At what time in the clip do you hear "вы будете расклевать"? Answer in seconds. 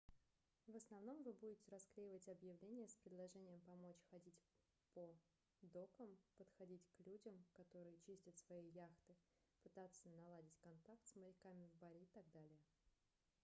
1.21-2.27